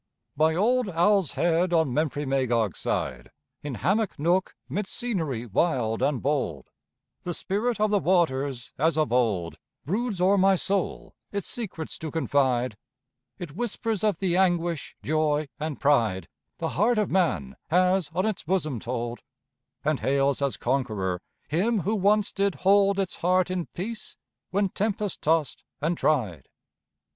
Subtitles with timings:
[0.35, 3.29] By old Owl's Head on Memphremagog's side,
[3.61, 6.71] In hammock nook 'midst scenery wild and bold,
[7.21, 12.09] The spirit of the waters, as of old, Broods o'er my soul, its secrets to
[12.09, 12.77] confide,
[13.37, 16.27] It whispers of the anguish, joy, and pride,
[16.57, 19.21] The heart of man has on its bosom told;
[19.85, 24.17] And hails as conqueror Him who once did hold Its heart in peace
[24.49, 26.49] when tempest tossed and tried.